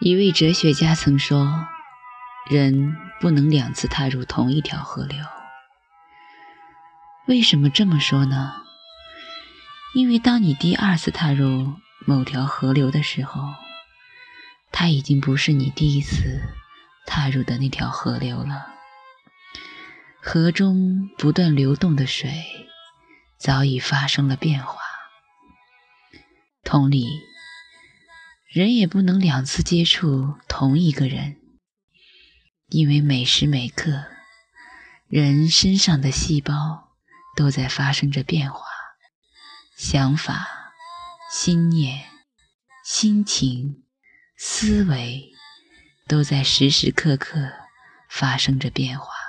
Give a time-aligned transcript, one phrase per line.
[0.00, 1.66] 一位哲学家曾说
[2.48, 5.18] 人不能两次踏入同一条河流。
[7.26, 8.52] 为什么这么说呢？
[9.96, 11.74] 因为当你第二次踏入
[12.06, 13.42] 某条河流的时候
[14.70, 16.40] 它已经不是你第一次
[17.04, 18.68] 踏入的那条河流了。
[20.20, 22.61] 河中不断流动的水
[23.42, 24.78] 早已发生了变化。
[26.62, 27.04] 同理。
[28.48, 31.38] 人也不能两次接触同一个人，
[32.68, 34.04] 因为每时每刻，
[35.08, 36.92] 人身上的细胞
[37.34, 38.60] 都在发生着变化，
[39.74, 40.46] 想法、
[41.32, 42.04] 心念、
[42.84, 43.84] 心情、
[44.36, 45.32] 思维
[46.06, 47.50] 都在时时刻刻
[48.10, 49.21] 发生着变化。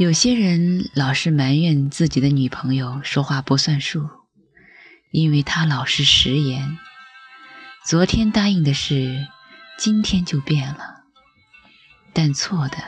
[0.00, 4.08] 有些人老是埋怨自己的女朋友说话不算数。
[5.12, 6.78] 因为他老是食言，
[7.86, 9.26] 昨天答应的事，
[9.78, 11.02] 今天就变了。
[12.14, 12.78] 但错的，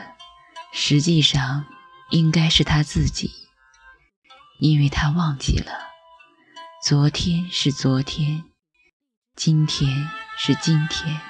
[0.73, 1.67] 实际上
[2.09, 3.29] 应该是他自己，
[4.57, 5.71] 因为他忘记了，
[6.83, 8.43] 昨天是昨天，
[9.35, 11.21] 今天是今天。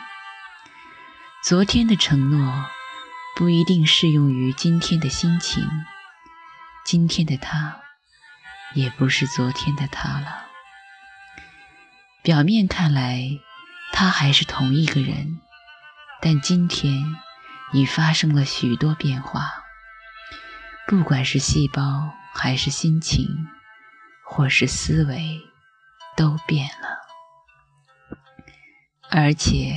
[1.44, 2.66] 昨天的承诺
[3.36, 5.68] 不一定适用于今天的心情，
[6.86, 7.82] 今天的他，
[8.76, 10.46] 也不是昨天的他了。
[12.22, 13.28] 表面看来，
[13.92, 15.42] 他还是同一个人，
[16.22, 17.04] 但今天
[17.74, 19.52] 已发生了许多变化。
[20.88, 23.48] 不管是细胞，还是心情，
[24.24, 25.42] 或是思维，
[26.16, 27.00] 都变了，
[29.10, 29.74] 而且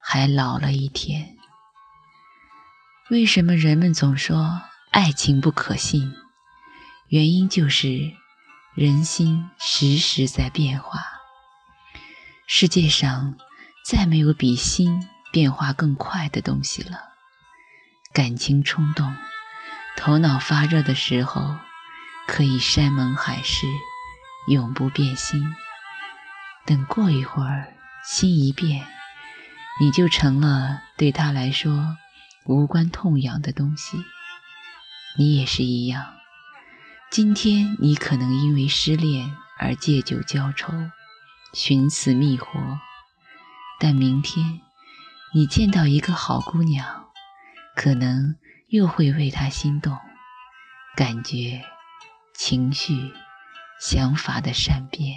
[0.00, 1.36] 还老了一天。
[3.14, 6.12] 为什么人们总说爱情不可信？
[7.06, 8.12] 原因就是
[8.74, 10.98] 人心时时在变化。
[12.48, 13.36] 世界上
[13.86, 16.98] 再没有比心变化更快的东西了。
[18.12, 19.14] 感情冲动、
[19.96, 21.56] 头脑发热的时候，
[22.26, 23.68] 可以山盟海誓，
[24.48, 25.54] 永不变心。
[26.66, 28.84] 等过一会儿，心一变，
[29.80, 31.96] 你就成了对他来说
[32.46, 34.04] 无关痛痒的东西。
[35.16, 36.14] 你也是一样。
[37.10, 40.72] 今天你可能因为失恋而借酒浇愁。
[41.52, 42.48] 寻死觅活，
[43.78, 44.60] 但明天
[45.32, 47.04] 你见到一个好姑娘，
[47.76, 48.34] 可能
[48.70, 49.96] 又会为她心动，
[50.96, 51.64] 感觉、
[52.34, 53.12] 情绪、
[53.80, 55.16] 想法的善变，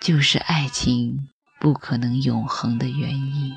[0.00, 1.28] 就是爱情
[1.58, 3.52] 不可能永恒的原因。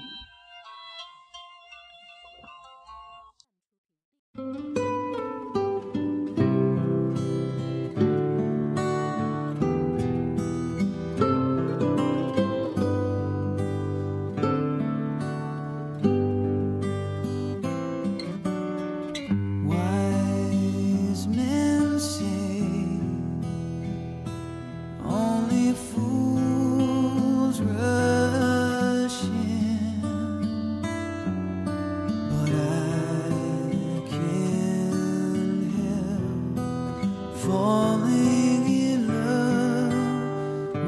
[37.45, 39.93] falling in love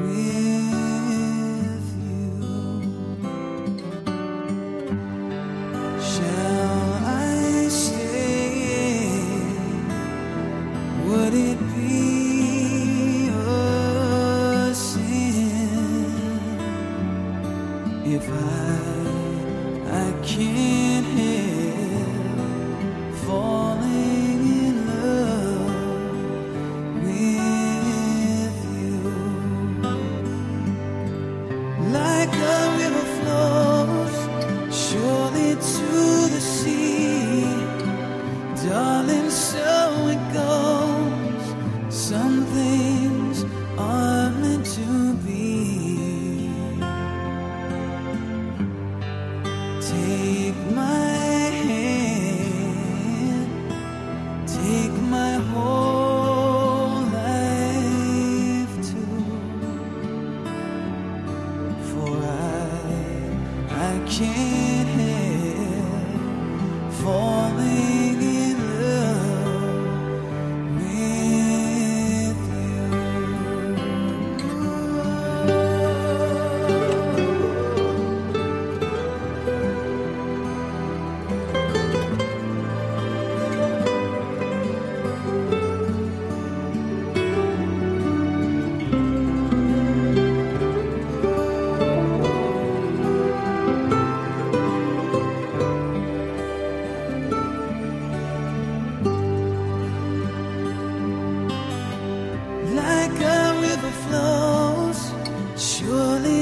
[0.04, 2.30] with you.
[6.00, 9.10] Shall I stay?
[11.04, 16.08] Would it be a sin
[18.06, 18.32] if I
[19.92, 22.06] I can't help?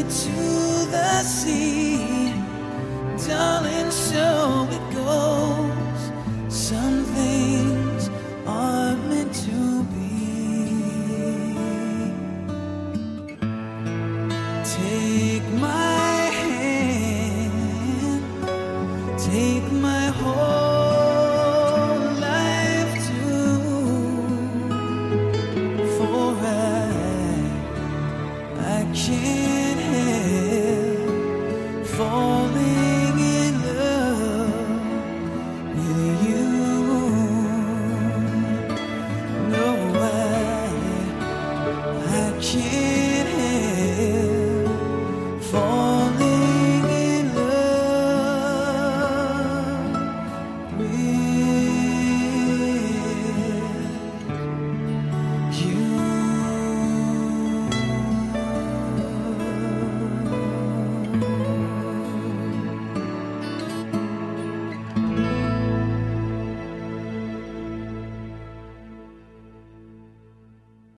[0.09, 1.84] To the sea.